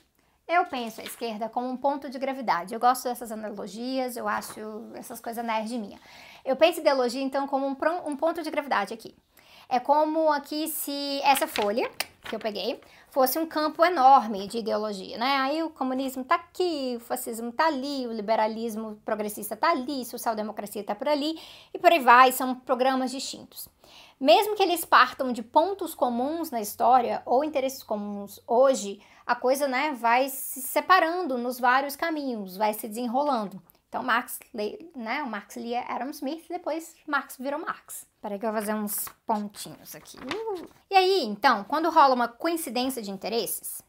eu 0.48 0.65
penso 0.65 1.01
a 1.01 1.03
esquerda 1.03 1.50
como 1.50 1.67
um 1.67 1.75
ponto 1.75 2.10
de 2.10 2.17
gravidade. 2.17 2.74
Eu 2.74 2.79
gosto 2.79 3.03
dessas 3.03 3.34
analogias, 3.34 4.15
eu 4.15 4.29
acho 4.29 4.62
essas 4.94 5.20
coisas 5.20 5.44
nerd 5.44 5.77
minha. 5.77 6.00
Eu 6.48 6.56
penso 6.56 6.80
ideologia, 6.80 7.22
então, 7.22 7.46
como 7.46 7.68
um, 7.68 7.75
um 8.06 8.16
ponto 8.16 8.42
de 8.42 8.50
gravidade 8.50 8.94
aqui. 8.94 9.13
É 9.68 9.82
como 9.82 10.32
aqui 10.32 10.70
se 10.70 11.20
essa 11.22 11.46
folha 11.46 11.92
que 12.24 12.34
eu 12.34 12.39
peguei 12.39 12.80
fosse 13.10 13.38
um 13.38 13.46
campo 13.46 13.84
enorme 13.84 14.48
de 14.48 14.60
ideologia, 14.60 15.18
né? 15.18 15.36
Aí 15.39 15.62
o 15.62 15.70
comunismo 15.70 16.24
tá 16.24 16.36
aqui, 16.36 16.94
o 16.96 17.01
fascismo 17.01 17.51
tá 17.51 17.68
ali, 17.68 18.08
o 18.08 18.13
liberalismo 18.13 18.98
progressista 19.04 19.58
tá 19.58 19.72
ali, 19.72 20.06
social-democracia 20.06 20.86
tá 20.86 20.96
por 20.96 21.10
ali 21.10 21.38
e 21.74 21.77
por 21.77 21.92
aí 21.92 22.00
vai, 22.00 22.32
são 22.32 22.56
programas 22.56 23.12
distintos. 23.12 23.68
Mesmo 24.18 24.56
que 24.56 24.63
eles 24.63 24.86
partam 24.86 25.34
de 25.34 25.44
pontos 25.44 25.94
comuns 25.94 26.50
na 26.50 26.62
história 26.62 27.22
ou 27.25 27.44
interesses 27.44 27.84
comuns 27.84 28.42
hoje, 28.48 29.01
a 29.25 29.36
coisa, 29.36 29.68
né, 29.68 29.92
vai 30.00 30.30
se 30.30 30.62
separando 30.62 31.38
nos 31.38 31.60
vários 31.60 31.98
caminhos, 31.98 32.56
vai 32.56 32.74
se 32.74 32.88
desenrolando. 32.88 33.62
Então, 33.89 34.03
Marx, 34.03 34.39
né, 34.96 35.24
o 35.24 35.27
Marx 35.27 35.56
lia 35.56 35.82
Adam 35.88 36.10
Smith, 36.10 36.46
depois 36.50 36.94
Marx 37.08 37.38
virou 37.38 37.60
Marx. 37.60 38.06
Peraí 38.22 38.38
que 38.38 38.46
eu 38.46 38.51
vou 38.51 38.60
fazer 38.60 38.74
uns 38.74 39.08
pontinhos 39.25 39.96
aqui. 39.96 40.17
E 40.89 40.96
aí, 40.96 41.24
então, 41.24 41.63
quando 41.63 41.89
rola 41.89 42.13
uma 42.13 42.27
coincidência 42.27 43.01
de 43.01 43.12
interesses, 43.12 43.82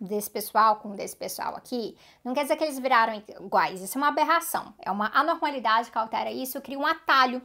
desse 0.00 0.30
pessoal 0.30 0.76
com 0.76 0.94
desse 0.94 1.16
pessoal 1.16 1.54
aqui, 1.56 1.96
não 2.24 2.34
quer 2.34 2.42
dizer 2.42 2.56
que 2.56 2.64
eles 2.64 2.78
viraram 2.78 3.14
iguais. 3.14 3.80
Isso 3.80 3.96
é 3.96 4.00
uma 4.00 4.08
aberração. 4.08 4.74
É 4.78 4.90
uma 4.90 5.10
anormalidade 5.14 5.90
que 5.90 5.98
altera 5.98 6.30
isso, 6.30 6.60
cria 6.60 6.78
um 6.78 6.86
atalho 6.86 7.40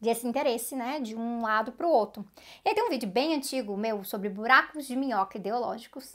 desse 0.00 0.26
interesse, 0.26 0.76
né, 0.76 1.00
de 1.00 1.16
um 1.16 1.42
lado 1.42 1.72
para 1.72 1.86
o 1.86 1.90
outro. 1.90 2.24
E 2.64 2.68
aí 2.68 2.74
tem 2.74 2.84
um 2.84 2.90
vídeo 2.90 3.08
bem 3.08 3.34
antigo 3.34 3.76
meu 3.76 4.04
sobre 4.04 4.28
buracos 4.28 4.86
de 4.86 4.94
minhoca 4.94 5.38
ideológicos, 5.38 6.14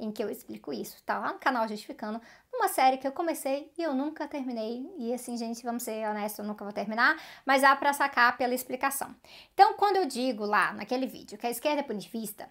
em 0.00 0.10
que 0.10 0.24
eu 0.24 0.30
explico 0.30 0.72
isso. 0.72 1.02
Tá 1.04 1.18
lá 1.18 1.32
no 1.32 1.38
canal 1.38 1.68
Justificando, 1.68 2.20
uma 2.52 2.68
série 2.68 2.96
que 2.96 3.06
eu 3.06 3.12
comecei 3.12 3.70
e 3.78 3.82
eu 3.82 3.94
nunca 3.94 4.26
terminei. 4.26 4.90
E 4.98 5.12
assim, 5.12 5.36
gente, 5.36 5.62
vamos 5.62 5.82
ser 5.82 6.08
honestos, 6.08 6.40
eu 6.40 6.44
nunca 6.44 6.64
vou 6.64 6.72
terminar, 6.72 7.16
mas 7.46 7.62
dá 7.62 7.76
para 7.76 7.92
sacar 7.92 8.36
pela 8.36 8.54
explicação. 8.54 9.14
Então, 9.54 9.74
quando 9.74 9.96
eu 9.96 10.06
digo 10.06 10.44
lá 10.44 10.72
naquele 10.72 11.06
vídeo 11.06 11.38
que 11.38 11.46
a 11.46 11.50
esquerda 11.50 11.80
é 11.80 11.84
punitivista, 11.84 12.48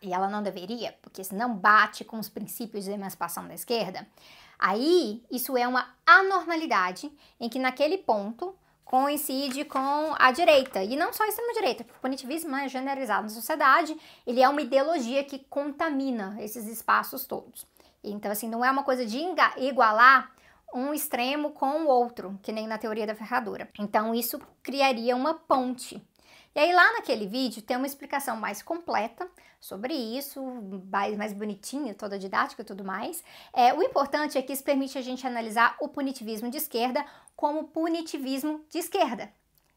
e 0.00 0.12
ela 0.12 0.28
não 0.28 0.42
deveria, 0.42 0.96
porque 1.02 1.24
senão 1.24 1.54
bate 1.54 2.04
com 2.04 2.18
os 2.18 2.28
princípios 2.28 2.84
de 2.84 2.92
emancipação 2.92 3.48
da 3.48 3.54
esquerda, 3.54 4.06
aí 4.58 5.24
isso 5.30 5.56
é 5.56 5.66
uma 5.66 5.94
anormalidade 6.06 7.10
em 7.40 7.48
que 7.48 7.58
naquele 7.58 7.98
ponto 7.98 8.54
coincide 8.90 9.64
com 9.64 10.16
a 10.18 10.32
direita. 10.32 10.82
E 10.82 10.96
não 10.96 11.12
só 11.12 11.22
a 11.22 11.28
extrema-direita, 11.28 11.84
porque 11.84 11.96
o 11.96 12.02
punitivismo 12.02 12.56
é 12.56 12.68
generalizado 12.68 13.22
na 13.22 13.28
sociedade, 13.28 13.96
ele 14.26 14.42
é 14.42 14.48
uma 14.48 14.60
ideologia 14.60 15.22
que 15.22 15.38
contamina 15.38 16.36
esses 16.40 16.66
espaços 16.66 17.24
todos. 17.24 17.64
Então, 18.02 18.32
assim, 18.32 18.48
não 18.48 18.64
é 18.64 18.70
uma 18.70 18.82
coisa 18.82 19.06
de 19.06 19.16
igualar 19.58 20.32
um 20.74 20.92
extremo 20.92 21.52
com 21.52 21.84
o 21.84 21.86
outro, 21.86 22.36
que 22.42 22.50
nem 22.50 22.66
na 22.66 22.78
teoria 22.78 23.06
da 23.06 23.14
ferradura. 23.14 23.68
Então, 23.78 24.12
isso 24.12 24.40
criaria 24.60 25.14
uma 25.14 25.34
ponte. 25.34 26.02
E 26.54 26.58
aí, 26.58 26.72
lá 26.72 26.92
naquele 26.94 27.26
vídeo, 27.26 27.62
tem 27.62 27.76
uma 27.76 27.86
explicação 27.86 28.36
mais 28.36 28.60
completa 28.62 29.30
sobre 29.60 29.94
isso, 29.94 30.42
mais, 30.90 31.16
mais 31.16 31.32
bonitinha, 31.32 31.94
toda 31.94 32.18
didática 32.18 32.62
e 32.62 32.64
tudo 32.64 32.84
mais. 32.84 33.22
É, 33.52 33.72
o 33.72 33.82
importante 33.82 34.36
é 34.36 34.42
que 34.42 34.52
isso 34.52 34.64
permite 34.64 34.98
a 34.98 35.02
gente 35.02 35.26
analisar 35.26 35.76
o 35.80 35.88
punitivismo 35.88 36.50
de 36.50 36.56
esquerda 36.56 37.04
como 37.36 37.68
punitivismo 37.68 38.64
de 38.68 38.78
esquerda 38.78 39.32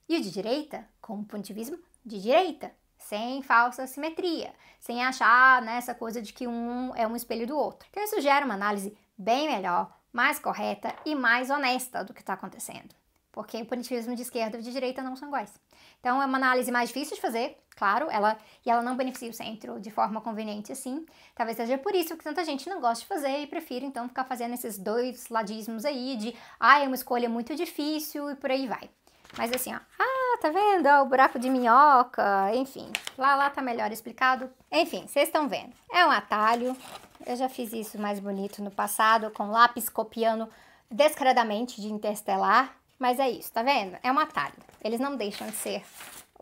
e 0.07 0.17
o 0.17 0.21
de 0.21 0.31
direita 0.31 0.87
como 0.99 1.25
punitivismo 1.25 1.77
de 2.05 2.19
direita, 2.19 2.71
sem 2.97 3.41
falsa 3.41 3.85
simetria, 3.85 4.53
sem 4.79 5.03
achar 5.03 5.61
nessa 5.61 5.93
né, 5.93 5.99
coisa 5.99 6.21
de 6.21 6.33
que 6.33 6.47
um 6.47 6.93
é 6.95 7.07
um 7.07 7.15
espelho 7.15 7.45
do 7.45 7.57
outro. 7.57 7.87
Então 7.89 8.03
isso 8.03 8.19
gera 8.21 8.45
uma 8.45 8.55
análise 8.55 8.97
bem 9.17 9.47
melhor, 9.47 9.95
mais 10.11 10.39
correta 10.39 10.95
e 11.05 11.13
mais 11.15 11.49
honesta 11.49 12.03
do 12.03 12.13
que 12.13 12.21
está 12.21 12.33
acontecendo. 12.33 12.95
Porque 13.33 13.59
o 13.59 13.65
punitivismo 13.65 14.15
de 14.15 14.21
esquerda 14.21 14.59
e 14.59 14.61
de 14.61 14.71
direita 14.71 15.01
não 15.01 15.15
são 15.15 15.27
iguais. 15.27 15.51
Então 15.99 16.21
é 16.21 16.25
uma 16.25 16.37
análise 16.37 16.71
mais 16.71 16.89
difícil 16.89 17.15
de 17.15 17.21
fazer, 17.21 17.57
claro, 17.75 18.07
ela 18.11 18.37
e 18.63 18.69
ela 18.69 18.83
não 18.83 18.95
beneficia 18.95 19.29
o 19.29 19.33
centro 19.33 19.79
de 19.81 19.89
forma 19.89 20.21
conveniente 20.21 20.71
assim. 20.71 21.03
Talvez 21.33 21.57
seja 21.57 21.77
por 21.79 21.95
isso 21.95 22.15
que 22.15 22.23
tanta 22.23 22.45
gente 22.45 22.69
não 22.69 22.79
gosta 22.79 23.01
de 23.01 23.07
fazer 23.07 23.39
e 23.39 23.47
prefere 23.47 23.85
então 23.87 24.07
ficar 24.07 24.23
fazendo 24.23 24.53
esses 24.53 24.77
dois 24.77 25.29
ladismos 25.29 25.83
aí 25.83 26.15
de 26.15 26.35
ah, 26.59 26.79
é 26.79 26.85
uma 26.85 26.95
escolha 26.95 27.27
muito 27.27 27.55
difícil 27.55 28.29
e 28.29 28.35
por 28.35 28.51
aí 28.51 28.67
vai. 28.67 28.87
Mas 29.35 29.51
assim, 29.51 29.73
ó, 29.73 29.79
ah, 29.99 30.37
tá 30.39 30.51
vendo? 30.51 30.85
Ó, 30.87 31.01
o 31.01 31.05
buraco 31.07 31.39
de 31.39 31.49
minhoca, 31.49 32.53
enfim. 32.53 32.91
Lá, 33.17 33.35
lá 33.35 33.49
tá 33.49 33.63
melhor 33.63 33.91
explicado. 33.91 34.47
Enfim, 34.71 35.07
vocês 35.07 35.27
estão 35.27 35.49
vendo. 35.49 35.73
É 35.91 36.05
um 36.05 36.11
atalho. 36.11 36.77
Eu 37.25 37.35
já 37.35 37.49
fiz 37.49 37.73
isso 37.73 37.97
mais 37.97 38.19
bonito 38.19 38.61
no 38.61 38.69
passado, 38.69 39.31
com 39.31 39.49
lápis 39.49 39.89
copiando 39.89 40.47
descaradamente 40.91 41.81
de 41.81 41.91
interstellar. 41.91 42.82
Mas 43.03 43.19
é 43.19 43.29
isso, 43.29 43.51
tá 43.51 43.61
vendo? 43.61 43.97
É 44.01 44.09
um 44.09 44.17
atalho. 44.17 44.55
Eles 44.81 44.97
não 44.97 45.17
deixam 45.17 45.45
de 45.47 45.57
ser 45.57 45.83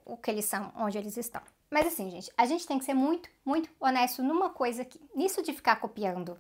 o 0.05 0.15
que 0.15 0.29
eles 0.29 0.45
são, 0.45 0.71
onde 0.77 0.95
eles 0.95 1.17
estão. 1.17 1.41
Mas 1.71 1.87
assim, 1.87 2.07
gente, 2.11 2.31
a 2.37 2.45
gente 2.45 2.67
tem 2.67 2.77
que 2.77 2.85
ser 2.85 2.93
muito, 2.93 3.27
muito 3.43 3.67
honesto 3.79 4.21
numa 4.21 4.47
coisa 4.51 4.83
aqui. 4.83 5.01
Nisso 5.15 5.41
de 5.41 5.53
ficar 5.53 5.77
copiando 5.77 6.39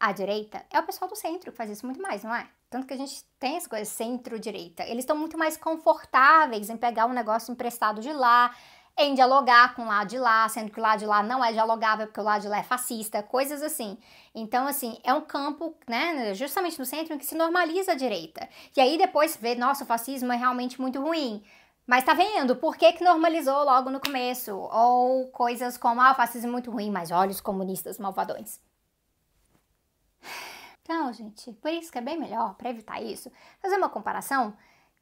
a 0.00 0.10
direita, 0.10 0.66
é 0.68 0.80
o 0.80 0.82
pessoal 0.82 1.08
do 1.08 1.14
centro 1.14 1.52
que 1.52 1.56
faz 1.56 1.70
isso 1.70 1.86
muito 1.86 2.02
mais, 2.02 2.24
não 2.24 2.34
é? 2.34 2.48
Tanto 2.68 2.88
que 2.88 2.92
a 2.92 2.96
gente 2.96 3.24
tem 3.38 3.56
as 3.56 3.68
coisas 3.68 3.86
centro-direita. 3.86 4.82
Eles 4.82 5.04
estão 5.04 5.16
muito 5.16 5.38
mais 5.38 5.56
confortáveis 5.56 6.68
em 6.68 6.76
pegar 6.76 7.06
um 7.06 7.12
negócio 7.12 7.52
emprestado 7.52 8.00
de 8.00 8.12
lá, 8.12 8.52
em 8.96 9.14
dialogar 9.14 9.74
com 9.74 9.82
o 9.82 9.86
lado 9.86 10.08
de 10.08 10.18
lá, 10.18 10.48
sendo 10.48 10.70
que 10.70 10.78
o 10.78 10.82
lado 10.82 10.98
de 10.98 11.06
lá 11.06 11.22
não 11.22 11.44
é 11.44 11.52
dialogável 11.52 12.06
porque 12.06 12.20
o 12.20 12.24
lado 12.24 12.42
de 12.42 12.48
lá 12.48 12.58
é 12.58 12.62
fascista, 12.62 13.22
coisas 13.22 13.62
assim. 13.62 13.98
Então, 14.34 14.66
assim, 14.66 14.98
é 15.02 15.12
um 15.14 15.22
campo, 15.22 15.74
né, 15.88 16.34
justamente 16.34 16.78
no 16.78 16.84
centro, 16.84 17.14
em 17.14 17.18
que 17.18 17.26
se 17.26 17.34
normaliza 17.34 17.92
a 17.92 17.96
direita. 17.96 18.48
E 18.76 18.80
aí 18.80 18.98
depois 18.98 19.36
vê, 19.36 19.54
nossa, 19.54 19.84
o 19.84 19.86
fascismo 19.86 20.32
é 20.32 20.36
realmente 20.36 20.80
muito 20.80 21.00
ruim. 21.00 21.42
Mas 21.86 22.04
tá 22.04 22.14
vendo? 22.14 22.54
Por 22.56 22.76
que, 22.76 22.92
que 22.92 23.04
normalizou 23.04 23.64
logo 23.64 23.90
no 23.90 24.00
começo? 24.00 24.54
Ou 24.54 25.28
coisas 25.28 25.76
como, 25.76 26.00
ah, 26.00 26.12
o 26.12 26.14
fascismo 26.14 26.48
é 26.48 26.52
muito 26.52 26.70
ruim, 26.70 26.90
mas 26.90 27.10
olha 27.10 27.30
os 27.30 27.40
comunistas 27.40 27.98
malvadões. 27.98 28.60
Então, 30.82 31.12
gente, 31.12 31.52
por 31.54 31.70
isso 31.70 31.90
que 31.90 31.98
é 31.98 32.00
bem 32.00 32.18
melhor, 32.18 32.54
para 32.54 32.70
evitar 32.70 33.00
isso, 33.00 33.30
fazer 33.60 33.76
uma 33.76 33.88
comparação 33.88 34.56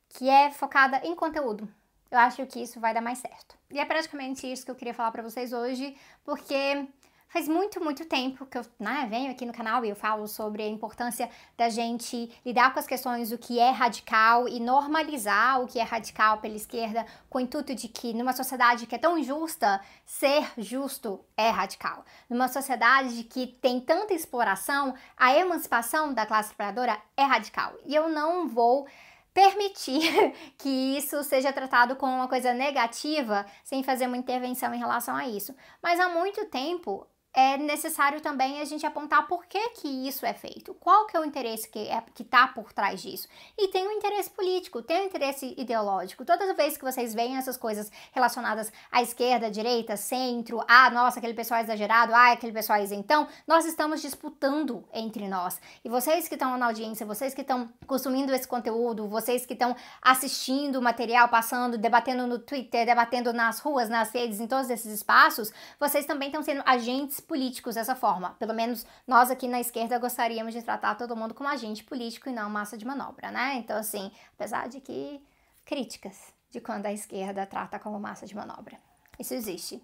que 0.09 0.28
é 0.28 0.50
focada 0.50 0.99
em 1.04 1.14
conteúdo. 1.14 1.68
Eu 2.11 2.19
acho 2.19 2.45
que 2.47 2.61
isso 2.62 2.81
vai 2.81 2.93
dar 2.93 3.00
mais 3.00 3.19
certo. 3.19 3.57
E 3.71 3.79
é 3.79 3.85
praticamente 3.85 4.50
isso 4.50 4.64
que 4.64 4.71
eu 4.71 4.75
queria 4.75 4.95
falar 4.95 5.12
para 5.12 5.23
vocês 5.23 5.52
hoje, 5.52 5.97
porque 6.25 6.88
Faz 7.31 7.47
muito, 7.47 7.81
muito 7.81 8.05
tempo 8.07 8.45
que 8.45 8.59
eu 8.59 8.67
né, 8.76 9.07
venho 9.09 9.31
aqui 9.31 9.47
no 9.47 9.52
canal 9.52 9.85
e 9.85 9.88
eu 9.88 9.95
falo 9.95 10.26
sobre 10.26 10.64
a 10.64 10.69
importância 10.69 11.31
da 11.57 11.69
gente 11.69 12.29
lidar 12.45 12.75
com 12.75 12.81
as 12.81 12.88
questões 12.88 13.31
do 13.31 13.38
que 13.38 13.57
é 13.61 13.71
radical 13.71 14.49
e 14.49 14.59
normalizar 14.59 15.61
o 15.61 15.69
que 15.69 15.79
é 15.79 15.85
radical 15.85 16.38
pela 16.38 16.57
esquerda, 16.57 17.07
com 17.29 17.38
o 17.38 17.40
intuito 17.40 17.73
de 17.73 17.87
que 17.87 18.12
numa 18.12 18.33
sociedade 18.33 18.85
que 18.85 18.97
é 18.97 18.99
tão 18.99 19.17
injusta, 19.17 19.81
ser 20.05 20.45
justo 20.59 21.25
é 21.37 21.50
radical. 21.50 22.05
Numa 22.29 22.49
sociedade 22.49 23.23
que 23.23 23.47
tem 23.47 23.79
tanta 23.79 24.12
exploração, 24.12 24.93
a 25.17 25.33
emancipação 25.33 26.12
da 26.12 26.26
classe 26.26 26.52
trabalhadora 26.52 27.00
é 27.17 27.23
radical. 27.23 27.75
E 27.87 27.95
eu 27.95 28.09
não 28.09 28.49
vou 28.49 28.88
permitir 29.33 30.03
que 30.59 30.97
isso 30.97 31.23
seja 31.23 31.53
tratado 31.53 31.97
como 31.97 32.15
uma 32.15 32.29
coisa 32.29 32.53
negativa 32.53 33.47
sem 33.65 33.83
fazer 33.83 34.07
uma 34.07 34.17
intervenção 34.17 34.73
em 34.75 34.79
relação 34.79 35.17
a 35.17 35.27
isso. 35.29 35.55
Mas 35.83 35.99
há 35.99 36.09
muito 36.09 36.45
tempo 36.47 37.07
é 37.33 37.57
necessário 37.57 38.21
também 38.21 38.61
a 38.61 38.65
gente 38.65 38.85
apontar 38.85 39.27
por 39.29 39.47
que, 39.47 39.71
que 39.71 39.89
isso 40.09 40.27
é 40.27 40.35
feito, 40.35 40.75
qual 40.75 41.07
que 41.07 41.17
é 41.17 41.21
o 41.21 41.25
interesse 41.25 41.69
que 41.69 41.79
é, 41.79 42.03
está 42.19 42.49
por 42.49 42.73
trás 42.73 43.01
disso. 43.01 43.29
E 43.57 43.69
tem 43.69 43.87
um 43.87 43.93
interesse 43.93 44.31
político, 44.31 44.83
tem 44.83 45.03
um 45.03 45.07
interesse 45.07 45.55
ideológico. 45.57 46.25
Todas 46.25 46.51
as 46.51 46.57
vezes 46.57 46.77
que 46.77 46.85
vocês 46.85 47.15
veem 47.15 47.37
essas 47.37 47.57
coisas 47.57 47.91
relacionadas 48.13 48.73
à 48.91 49.01
esquerda, 49.01 49.47
à 49.47 49.51
direita, 49.51 49.97
centro, 49.97 50.63
ah, 50.67 50.91
nossa, 50.91 51.19
aquele 51.19 51.35
pessoal 51.35 51.61
é 51.61 51.63
exagerado, 51.63 52.13
ah, 52.15 52.33
aquele 52.33 52.53
pessoal 52.53 52.81
é 52.81 52.83
isentão, 52.83 53.29
nós 53.47 53.65
estamos 53.65 54.03
disputando 54.03 54.85
entre 54.93 55.29
nós. 55.29 55.61
E 55.85 55.89
vocês 55.89 56.27
que 56.27 56.35
estão 56.35 56.59
na 56.59 56.67
audiência, 56.67 57.07
vocês 57.07 57.33
que 57.33 57.43
estão 57.43 57.71
consumindo 57.87 58.35
esse 58.35 58.49
conteúdo, 58.49 59.07
vocês 59.07 59.47
que 59.47 59.53
estão 59.53 59.77
assistindo 60.03 60.77
o 60.77 60.83
material, 60.83 61.29
passando, 61.29 61.79
debatendo 61.79 62.27
no 62.27 62.41
Twitter, 62.41 62.85
debatendo 62.85 63.33
nas 63.33 63.61
ruas, 63.61 63.89
nas 63.89 64.11
redes, 64.11 64.41
em 64.41 64.49
todos 64.49 64.69
esses 64.69 64.93
espaços, 64.93 65.53
vocês 65.79 66.05
também 66.07 66.29
estão 66.29 66.43
sendo 66.43 66.63
agentes 66.67 67.20
políticos 67.21 67.75
dessa 67.75 67.95
forma. 67.95 68.31
Pelo 68.39 68.55
menos 68.55 68.87
nós 69.07 69.31
aqui 69.31 69.47
na 69.47 69.61
esquerda 69.61 69.99
gostaríamos 69.99 70.53
de 70.53 70.62
tratar 70.62 70.95
todo 70.95 71.17
mundo 71.17 71.35
como 71.35 71.49
agente 71.49 71.85
político 71.85 72.29
e 72.29 72.33
não 72.33 72.50
massa 72.50 72.77
de 72.77 72.85
manobra, 72.85 73.31
né? 73.31 73.55
Então, 73.57 73.77
assim, 73.77 74.11
apesar 74.35 74.69
de 74.69 74.81
que 74.81 75.23
críticas 75.65 76.33
de 76.50 76.61
quando 76.61 76.87
a 76.87 76.93
esquerda 76.93 77.47
trata 77.47 77.79
como 77.79 77.99
massa 78.00 78.27
de 78.27 78.35
manobra. 78.35 78.79
Isso 79.19 79.35
existe. 79.35 79.83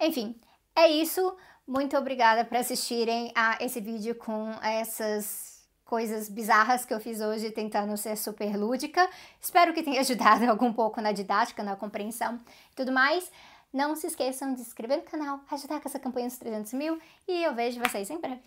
Enfim, 0.00 0.34
é 0.74 0.88
isso. 0.88 1.36
Muito 1.66 1.96
obrigada 1.96 2.44
por 2.44 2.56
assistirem 2.56 3.32
a 3.34 3.58
esse 3.60 3.80
vídeo 3.80 4.14
com 4.14 4.50
essas 4.62 5.58
coisas 5.84 6.28
bizarras 6.28 6.84
que 6.84 6.92
eu 6.92 7.00
fiz 7.00 7.20
hoje 7.20 7.50
tentando 7.50 7.96
ser 7.96 8.16
super 8.16 8.56
lúdica. 8.56 9.08
Espero 9.40 9.72
que 9.72 9.82
tenha 9.82 10.00
ajudado 10.00 10.44
algum 10.48 10.72
pouco 10.72 11.00
na 11.00 11.12
didática, 11.12 11.62
na 11.62 11.76
compreensão 11.76 12.38
e 12.72 12.74
tudo 12.74 12.92
mais. 12.92 13.30
Não 13.72 13.94
se 13.94 14.06
esqueçam 14.06 14.54
de 14.54 14.60
se 14.60 14.68
inscrever 14.68 14.98
no 14.98 15.04
canal, 15.04 15.40
ajudar 15.50 15.80
com 15.80 15.88
essa 15.88 15.98
campanha 15.98 16.28
dos 16.28 16.38
300 16.38 16.72
mil 16.72 16.98
e 17.26 17.42
eu 17.42 17.54
vejo 17.54 17.80
vocês 17.80 18.08
em 18.10 18.18
breve. 18.18 18.42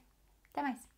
Até 0.52 0.62
mais! 0.62 0.91